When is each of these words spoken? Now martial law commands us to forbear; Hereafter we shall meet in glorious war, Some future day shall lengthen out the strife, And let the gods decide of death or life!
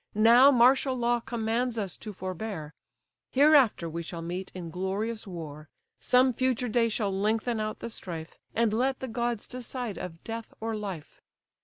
Now 0.15 0.49
martial 0.49 0.97
law 0.97 1.19
commands 1.19 1.77
us 1.77 1.95
to 1.97 2.11
forbear; 2.11 2.73
Hereafter 3.29 3.87
we 3.87 4.01
shall 4.01 4.23
meet 4.23 4.51
in 4.55 4.71
glorious 4.71 5.27
war, 5.27 5.69
Some 5.99 6.33
future 6.33 6.69
day 6.69 6.89
shall 6.89 7.11
lengthen 7.13 7.59
out 7.59 7.81
the 7.81 7.89
strife, 7.91 8.35
And 8.55 8.73
let 8.73 8.99
the 8.99 9.07
gods 9.07 9.45
decide 9.45 9.99
of 9.99 10.23
death 10.23 10.55
or 10.59 10.75
life! 10.75 11.21